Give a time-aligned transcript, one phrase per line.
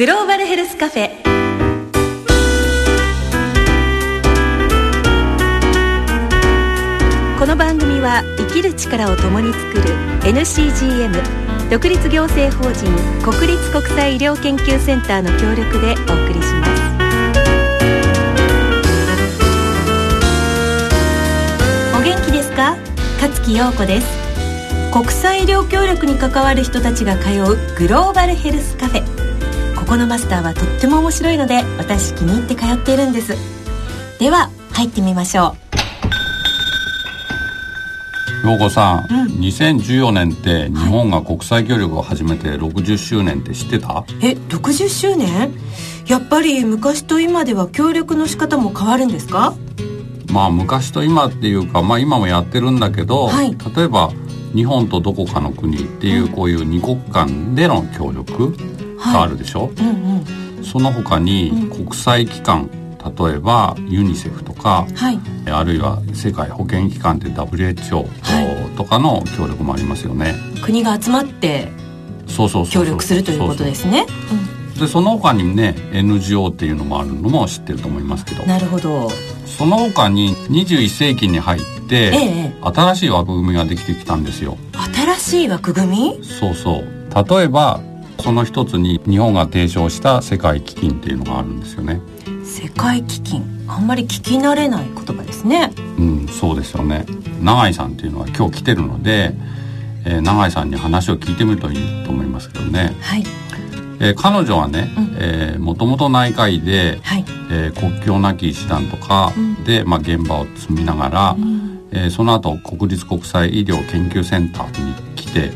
[0.00, 1.10] グローバルヘルスカフェ。
[7.38, 9.82] この番組は生きる力を共に作る
[10.22, 12.86] NCGM 独立行政法人
[13.22, 16.82] 国立国際医療研究センターの協力でお送りします。
[21.94, 22.74] お元気ですか？
[23.20, 24.06] 勝木陽子です。
[24.94, 29.19] 国際医療協力に関わる人たちが通うグローバルヘルスカフェ。
[29.90, 33.34] ここのマスターはとっても面白いので私気に入って通っているんです。
[34.20, 35.56] では入ってみましょ
[38.44, 38.48] う。
[38.48, 45.52] 陽子さん、うん、2014年って日本が国際協力を始めて60周年って知ってた、え60周年？
[46.06, 49.56] やっぱり昔と今では協力の仕方も変わるんですか？
[50.32, 54.12] まあ昔と今っていうか、まあ、今もやってるんだけど、はい、例えば
[54.54, 58.54] 日本とどこかの国っていうこういう二国間での協力
[59.00, 62.70] があるでしょ、はいうんうん、その他に国際機関、
[63.18, 65.18] 例えばユニセフとか、はい、
[65.50, 71.68] あるいは世界保健機関って WHO とかの協力もありますよね、国が集まって
[72.70, 74.06] 協力するということですね。
[74.78, 78.44] でその他にね NGO っていうのもあるのも知ってると思いますけど。
[78.44, 79.10] なるほど。
[79.44, 84.56] その他に21世紀に入って、ええ、新しい枠組みができてきたんですよ。
[84.72, 86.24] 新しい枠組み？
[86.24, 86.84] そうそう。
[87.28, 87.82] 例えば
[88.20, 92.00] その一つに日本が提唱した世界基金っていうのがあるんですよね。
[92.44, 93.44] 世界基金。
[93.68, 95.72] あんまり聞き慣れない言葉ですね。
[95.98, 97.06] うんそうですよね。
[97.40, 99.34] 永井さんっていうのは今日来てるので、
[100.04, 102.96] えー、永井さんに話を聞いてみるといいと思いますけどね。
[103.00, 103.24] はい。
[104.00, 105.16] えー、彼女はね、うん。
[105.18, 107.24] えー、もともと内科医で、はい。
[107.52, 109.32] えー、国境なき医師団とか
[109.64, 111.88] で、まあ、現場を積みながら、うん。
[111.92, 115.52] えー、その後国立国際医療研究センターに来て、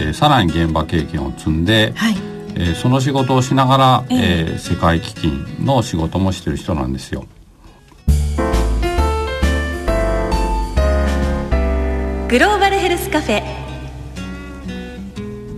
[0.00, 2.14] えー、さらに現場経験を積んで、はい
[2.54, 4.18] えー、その仕事をしながら、ええ
[4.50, 7.26] えー世界基金の仕事もしてる人なんですよ。
[12.28, 13.39] グローバルヘルスカフェ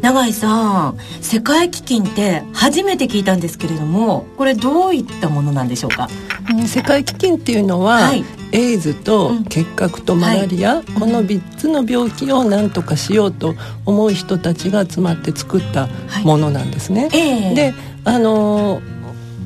[0.02, 6.08] 永井さん世界基金って初めて聞いたんですけれどもこれどういったものなんでしょうか？
[6.50, 8.24] うん世界基金っていうのは、はい。
[8.50, 9.44] エイズとうん。
[9.44, 10.84] 結核とマラリア、はい。
[10.84, 13.54] この3つの病気を何とかしようと
[13.86, 15.88] 思う人たちが集まって作った
[16.24, 17.08] ものなんですね。
[17.14, 17.54] ええ。
[17.54, 17.74] で
[18.04, 18.92] あのー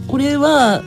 [0.09, 0.83] これは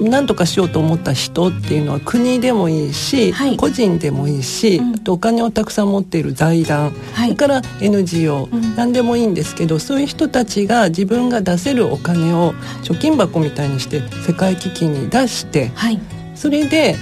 [0.00, 3.56] 何とかしようと思った人っていうのは国でもいいし、はい。
[3.56, 4.94] 個人でもいいし、うん。
[4.94, 7.28] あとお金をたくさん持っている財団、はい。
[7.28, 8.76] それから NGO、うん。
[8.76, 12.54] 何でもいいんですけどそういう人たちが自分が出せるお金を
[12.84, 16.00] 貯金箱みたいにして世界基金に出してはい。
[16.34, 16.94] それで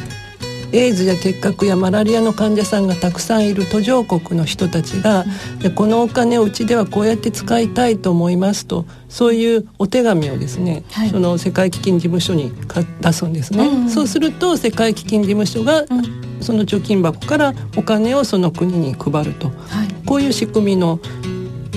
[0.72, 5.24] エイズや結核やマラリアの患者さんがたくさんいる途上国の人たちが、
[5.60, 11.10] でこのお金をうちではこうやって使いたいと思いますとそういうお手紙をですね、はい。
[11.10, 13.90] その世界基金事務所にか出すんですね、うんうん。
[13.90, 16.26] そうすると世界基金事務所がうん。
[16.40, 19.48] その貯金箱からお金をその国に配ると。
[19.48, 19.88] はい。
[20.04, 21.00] こういう仕組みの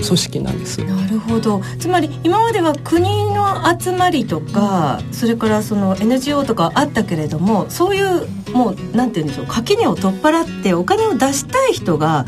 [0.00, 0.78] 組織なんです。
[0.84, 3.02] なるほどつまり今までは国
[3.32, 12.26] の集まりとかそれからその NGO とかあったけれどもそういうもうなんて言うんでしょう垣根を取っ払ってお金を出したい人が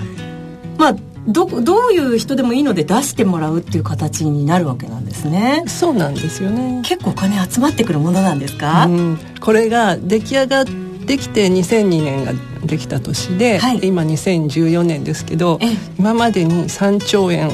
[0.78, 0.97] まあ
[1.27, 6.82] どどういう人でもいいので出してもらうっていう形になるわけなんですねそうなんですよね。
[6.84, 10.65] 結構お金集まってくるものなんですか、うん、これが出来上がっ
[11.03, 12.33] てきて2002年が
[12.65, 13.81] できた年で,、はい。
[13.81, 15.77] で今2014年ですけどええ。
[15.99, 17.51] 今までに3兆円。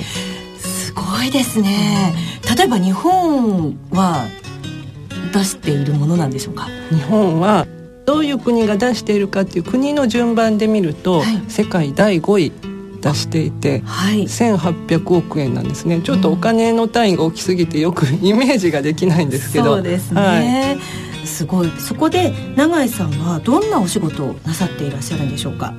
[0.59, 2.14] すごいですね。
[2.56, 4.26] 例えば日本は
[5.32, 6.69] 出しているものなんでしょうか？
[6.91, 7.66] 日本は
[8.06, 11.42] どういう国が出しているかっていう国の順番で見ると、はい。
[11.48, 12.53] 世界第5位
[13.00, 14.22] 出していてはい。
[14.25, 16.00] 1800億円なんですね。
[16.00, 19.76] ちょっとお金の単位が大きすぎてよく イメージができないんですけど。
[19.76, 21.70] そうですね、はいすごい。
[21.78, 25.72] そこで永井さんはどんなお仕事をなさっていらっしゃるんでしょうか？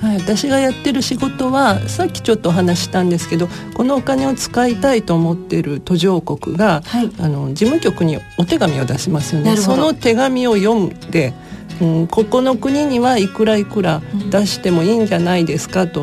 [0.00, 7.10] はい、私がやってる仕事はさっきちょっとお話ししたんですけどこのお金を使いたいと思っている途上国がはい。
[7.18, 9.56] あの事務局にお手紙を出しますよね。
[9.56, 11.32] その手紙を読んで、
[11.80, 16.02] うん、ここの国にはいくらいくら出してもいいんじゃないですかと、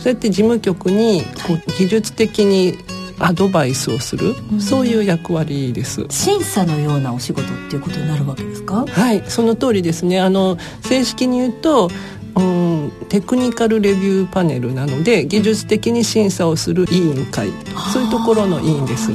[0.00, 2.76] そうやって事務局にこう技術的に
[3.18, 4.60] アドバイスをする、うん。
[4.60, 6.06] そういう役割です。
[6.08, 8.84] 審査のようなお仕事っていうことになるわけですか？
[8.86, 10.20] はい、その通りですね。
[10.20, 11.90] あの正式に言うと、
[12.34, 17.50] うん、テクニカルレビューパネルなので技術的に審査をする委員会、
[17.92, 19.10] そういうところの委員です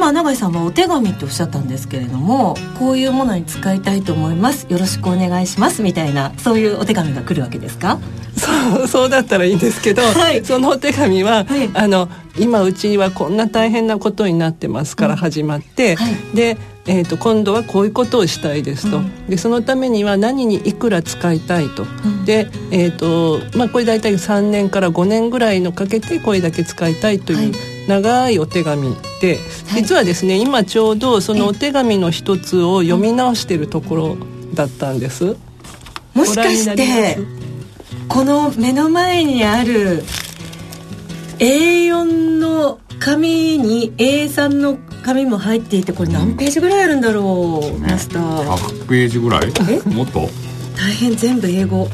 [0.00, 4.66] 今永井さんはお手紙っておっしゃったんですけれどもこういうものに使いたいと思います。
[4.70, 5.82] よろしくお願いします。
[5.82, 7.98] みたいなそういうお手紙が来るわけですか？
[8.34, 12.08] そう そうだったらいいんですけど、はい、そのお手紙は、はい、あの
[12.38, 16.56] 今うちはこんな大変なことになってますから始まって、うんはい、で
[16.90, 27.54] えーと、今度はこういうことをしたいですと、うん、でそのためには何にいくら使いたいと、うん、で、えーとまあ、これ大体3年から5年ぐらいのかけてこれだけ使いたいという
[27.86, 29.38] 長いお手紙で、
[29.68, 34.16] はい、実はですね今ちょうどそのお手紙の一つを読み直しているところ
[34.54, 35.36] だったんです。
[36.12, 37.18] もしかして
[38.08, 40.02] この目の前にある
[41.38, 44.78] A4 の紙に A3 の
[45.10, 48.44] 紙も入っていてこれ何ページぐらいあるんだろう、うん、マスター。
[48.44, 49.52] 100ページぐらい？
[49.68, 49.80] え？
[49.88, 50.28] もっと？
[50.76, 51.88] 大変全部英語。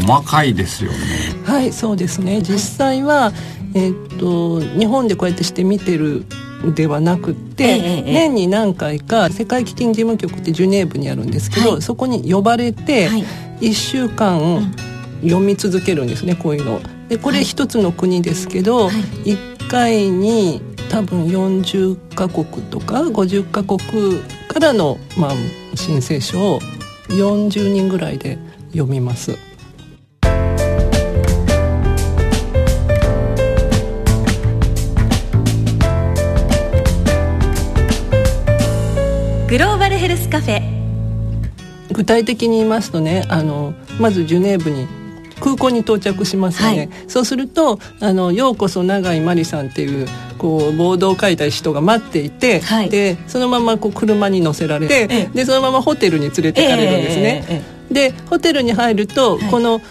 [0.00, 0.98] 細かいですよね。
[1.44, 2.42] はいそうですね。
[2.42, 3.32] 実際は、
[3.74, 6.24] えー、っと日本でこうやってして見てる
[6.74, 13.08] ではなくて、ええ、年に何回か世界基金事務局ってジュネーブにあるんですけど、はい、そこに呼ばれて
[13.60, 14.72] 1週間
[15.22, 16.80] 読み続けるんですねこういうの。
[17.08, 18.92] でこれ一つの国ですけど、は
[19.24, 23.80] い、1回に多分40カ国とか50カ国
[24.48, 25.30] からの、まあ、
[25.76, 26.60] 申請書を
[27.08, 28.38] 40人ぐらいで
[28.72, 29.38] 読みます。
[39.48, 40.80] グローバルヘルスカフェ。
[41.92, 44.86] 具体的に言いますとねあのまずジュネーブに
[45.40, 50.06] 空港に到着しますよね、はい、そうするとあの「ようこそ永井真理さん」っていう
[50.40, 57.44] こうボードを書いた人が待っていて、はい、でそのままこう車に乗せられて、ええ、でそのままホテルに連れてかれるんですね。
[57.48, 59.82] え、でホテルに入ると、はい、この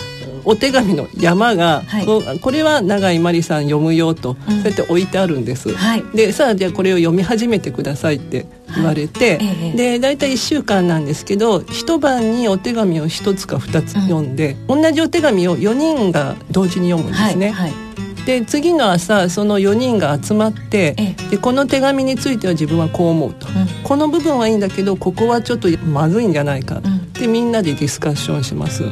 [0.45, 17.53] お手紙の山が、はい、これは永井真理さん読むよと、うん、そうやって置いてあるんです、はい、でさあじゃあこれを読み始めてくださいって言われて、はい、で大体1週間なんですけど一晩にお手紙を1つか2つ読んで、うん、同じお手紙を4人が同時に読むんですね。
[18.25, 20.95] で次の朝その4人が集まって
[21.29, 28.83] でこの手紙については自分はこう思うと、うん、この部分はいいんだけどここはちょっとまずいんじゃないか、うん、でみんなでディスカッションします。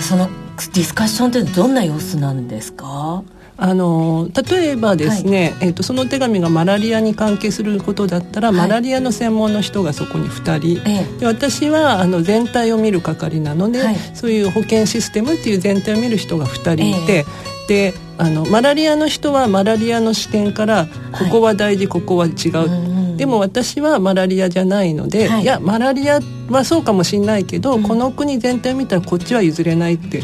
[0.00, 3.22] そのディスカッションってどんな様子なんですか？
[3.60, 17.24] あの例えばですね、はい、えーと、その手紙がマラリアに関係することだったら、はい、マラリアの専門の人がそこに2人、ええ、で私はあの全体を見る係なので、はい、そういう保健システムっていう全体を見る人が2人いて、え、
[17.68, 30.22] であのマラリアの人はマラリアの視点からここは大事、ここは違う、でも私はマラリアじゃないので、い、やマラリアはそうかもしれないけど、うん、この国全体を見たらこっちは譲れないって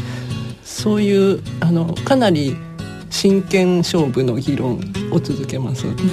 [0.63, 2.57] そういうあのかなり
[3.11, 4.79] 真剣勝負の議論
[5.11, 5.85] を続けます。
[5.85, 6.09] なるほど、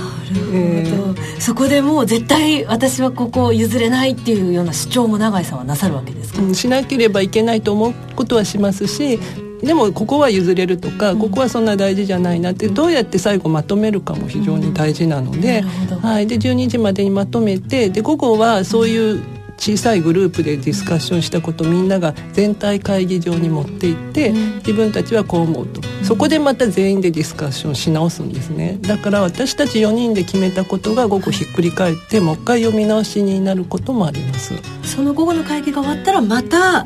[0.52, 9.18] えー、そこでもう絶対私はここを譲れないっていうような主張も永井さんはなさるわけですか、うん、しなければいけないと思うことはしますし
[9.62, 15.62] でもここは譲れるとか、ここはそんな大事じゃないなってどうやって最後まとめるかも非常に大事なので,、
[16.02, 19.22] はい、で12時までにまとめてで午後はそういう
[19.62, 25.80] 小さいグループでディスカッションしたことみんなが全体会議場に持っていって、自分たちはこう思うと。
[26.02, 28.78] そこでまた全員でディスカッションし直すんですね。
[28.80, 34.52] だから私たち4人で決めたことが午後ひっくり返ってもう一回読み直しになることもあります。
[34.82, 36.84] その午後の会議が終わったらまた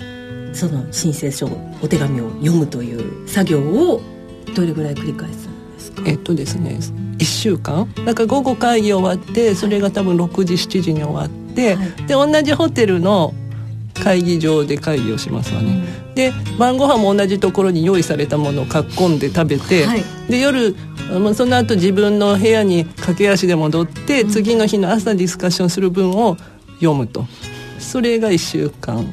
[0.56, 1.46] その申請書
[1.82, 4.00] お手紙を読むという作業を
[4.54, 6.02] どれぐらい繰り返すんですか？
[6.06, 6.78] えっとですね
[7.18, 7.88] 1週間。
[8.04, 13.34] だから午後会議終わってそれが多分6時7時に終わって、はい、で同じホテルの
[13.94, 20.76] 会議場で会議をしますわね、うん、で晩ご飯も同じところに用意されたものをかっこんで食べて、はい、で夜
[21.34, 26.36] その後自分の部屋に駆け足で戻って、うん、次の日の朝ディスカッションする分を
[26.74, 27.24] 読むと。
[27.78, 29.12] それが1週間。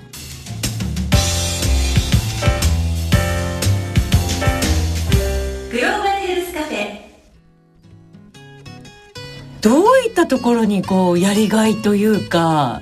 [9.63, 12.81] どういったところにこうやりがいというか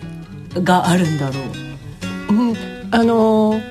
[0.54, 1.40] があるんだろ
[2.30, 2.56] う、うん、
[2.92, 3.62] あの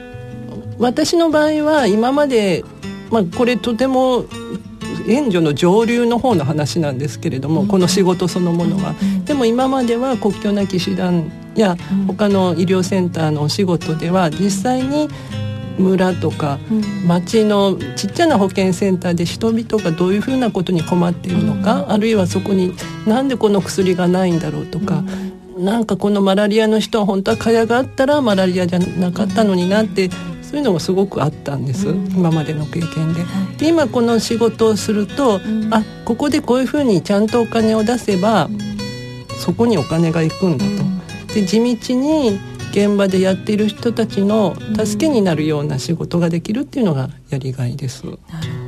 [0.79, 2.65] 私の場合は今まで、
[3.11, 4.25] まあ、これとても
[5.09, 11.77] 援助の上流の方の話なんですけれども、うん、この仕事そのものは、うん、でも今までは国境なき師団や
[12.07, 15.09] 他の医療センターのお仕事では実際に
[15.81, 16.59] 村とか
[17.07, 22.75] 町のちっちゃな保健センターで人々がどういうふうなことに困っているのか、あるいはそこに
[23.07, 25.03] なんでこの薬がないんだろうとか。
[25.59, 30.09] なんかこのマラリアの人は本当は蚊帳があったらマラリアじゃなかったのになって
[30.41, 33.23] そういうのもすごくあったんです、うん、今までの経験で。
[33.23, 38.49] はい、で今この仕事をすると、うん、あここでこういうふうにちゃんとお金を出せば、
[39.39, 41.35] そこにお金が行くんだと。
[41.35, 48.05] で地道に現場でやっている人たちの助けになるような仕事ができるっていうのがやりがいです。
[48.07, 48.17] なる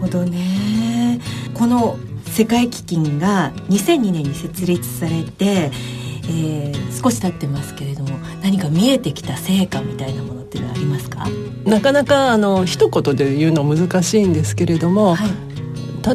[0.00, 1.20] ほどね。
[1.54, 5.70] この世界基金が2002年に設立されて、
[6.24, 8.10] えー、少し経ってますけれども
[8.42, 11.26] 何か見えてきた成果みたいなものっていうのはありますか？
[11.64, 15.30] なかなかあの一言で言うの難しいんですけれども、はい、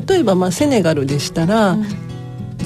[0.10, 2.07] 例えばまあセネガルでしたら、うん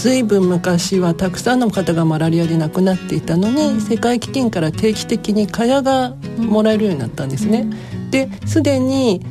[0.01, 7.69] 随分昔はたくさんの方がマラリアで亡くなっていたのに、うん、世界基金から定期的に蚊帳がもらえるようになったんですね。
[7.93, 9.23] うん、ですでに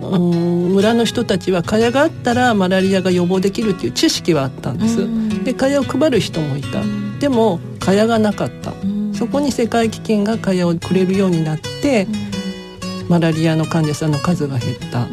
[0.00, 5.00] うん村の人たちは蚊帳があったらマラリアが予防できるっていう知識はあったんです。
[5.00, 6.82] うん、で蚊帳を配る人もいた。
[7.18, 8.72] でも蚊帳がなかった。
[9.12, 12.06] そこに世界基金が蚊帳をくれるようになって、
[13.08, 15.08] マラリアの患者さんの数が減った。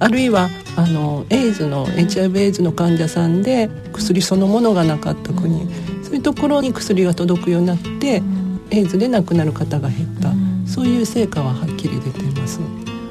[0.00, 5.68] あるいはあのエイズの HIV エイズの患者さんで薬そのものがなかった国。
[6.02, 8.22] そういうところに薬が届くようになって
[8.70, 10.32] エイズで亡くなる方が減った。
[10.66, 12.60] そういう成果ははっきり出ています。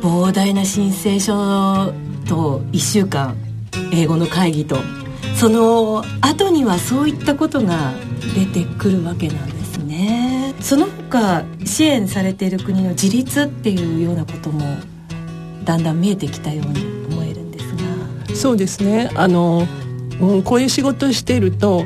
[0.01, 1.93] 膨大な申請書
[2.27, 3.35] と1週間
[3.93, 4.77] 英語の会議と
[5.35, 7.93] その後にはそういったことが
[8.35, 10.53] 出てくるわけなんですね。
[10.59, 14.77] その他支援されている国の自立っていうようなことも
[15.63, 16.92] だんだん見えてきたように
[18.33, 19.09] そうですね。
[19.15, 19.67] あの、
[20.19, 21.85] うん、こういう仕事をしていると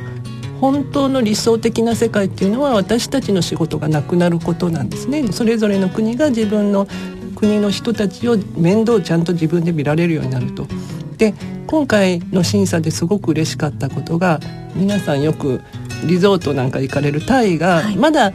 [0.60, 5.32] 本当の理想的な世界っていうのは私たちの仕事がなくなることなんですね。
[5.32, 6.88] それぞれの国が自分の
[7.36, 10.68] 国の人たちを面倒をちゃんと自分で見られるようになると。
[11.18, 11.34] で
[11.68, 14.40] 今回の審査ですごく嬉しかったことが
[14.76, 15.62] 皆さんよく
[16.06, 18.34] リゾートなんか行かれるタイが、はい、まだ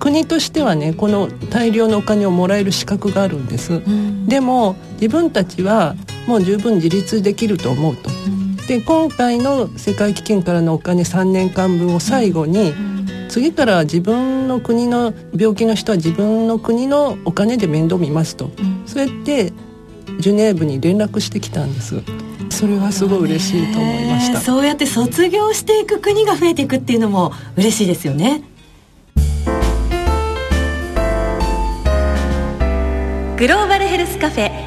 [0.00, 5.94] 国としてはねこの大量のお金をもらえる資格があるんです、うん、でも自分たちは
[6.26, 18.50] もう十分自立できると思うと、うん、で今回の世界基金からのお金3年間分を最後に、うん、次から自分の国の病気の人は自分の国のお金で面倒見ますと、
[18.86, 19.52] そうやって
[20.18, 22.02] ジュネーブに連絡してきたんです。
[22.50, 24.40] それはすごい嬉しいと思いました。
[24.40, 28.42] そうやって卒業していく国が増えていくっていうのも嬉しいですよね。
[33.36, 34.63] グローバルヘルスカフェ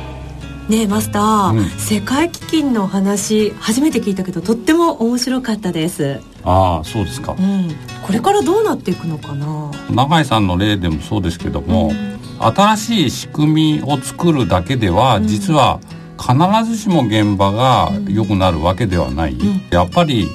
[0.69, 6.19] ねえマスター、うん、世界基金の話初めて聞いたけどとっても面白かったです。
[6.43, 7.69] ああそうですか、うん、
[8.05, 9.71] これからどうなっていくのかな？
[9.89, 15.79] 永井さんの例でもそうですけども、うん、新しい仕組みを作るだけでは、実は
[16.19, 16.36] 必
[16.69, 19.38] ずしも現場が良くなるわけではない、
[19.71, 20.27] やっぱり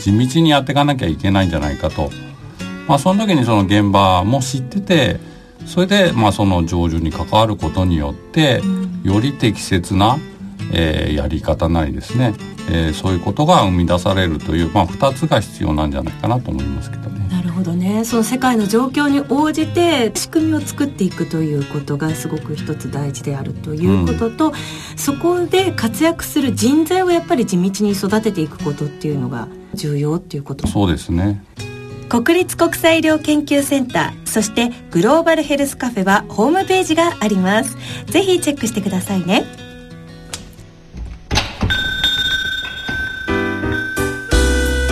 [0.00, 2.10] 地道にやっていかなきゃいけないんじゃないかと。
[2.88, 5.20] まあその時にその現場も知ってて
[5.66, 8.62] それで、まあ、その成就に関わることによって、
[9.02, 10.18] より適切な、
[10.72, 12.34] えー、やり方なりですね、
[12.70, 17.28] えー、そういうことが生み出されるという、まあ、2つが必要なんじゃないかなと思いますけどね。
[17.30, 18.04] なるほどね。
[18.04, 24.52] その世界の状況に応じて仕組みを作っていくということがすごく一つ大事であるということと、うん、
[24.96, 30.66] そこで活躍する人材をやっぱり地道に育てていくことっていうのが重要っていうこと。
[30.66, 31.44] そうですね
[32.08, 37.76] 国立国際医療研究センターそしてグローバルヘルスカフェはホームページがあります。
[38.06, 39.44] ぜひチェックしてくださいね。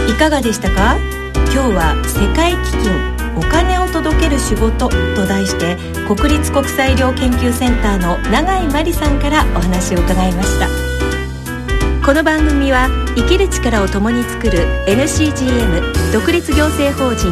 [0.08, 0.96] いかがでしたか？
[1.52, 10.93] 今日は世界基金お金を届ける仕事と題して国立国際医療研究センターの永井真理さんからお話を伺いました。
[12.04, 17.30] この番組は生きる力を共に作る NCGM 独立行政法人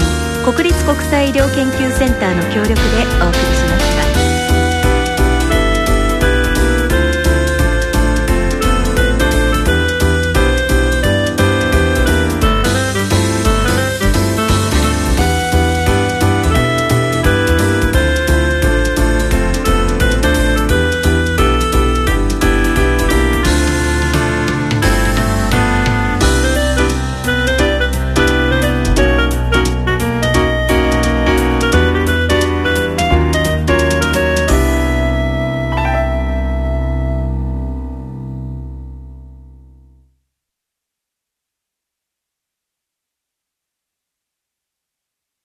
[0.51, 2.81] 国立国際医療研究センターの協力で
[3.21, 4.02] お送りしました。